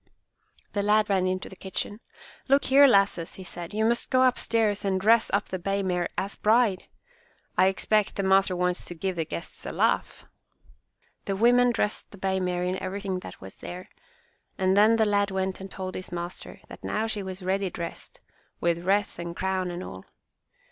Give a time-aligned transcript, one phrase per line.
[0.73, 1.99] The lad ran into the kitchen.
[2.47, 6.09] "Look here, lasses," he said, "you must go upstairs and dress up the bay mare
[6.17, 6.85] as bride.
[7.55, 10.25] I expect the master wants to give the guests a laugh!"
[11.25, 13.89] The women dressed the bay mare in everything that was there,
[14.57, 18.21] and then the lad went and told his master that now she was ready dressed,
[18.59, 20.05] with wreath and crown and all.